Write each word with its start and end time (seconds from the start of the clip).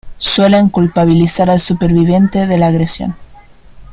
Suelen 0.17 0.69
culpabilizar 0.69 1.51
al 1.51 1.59
superviviente 1.59 2.47
de 2.47 2.57
la 2.57 2.65
agresión 2.65 3.15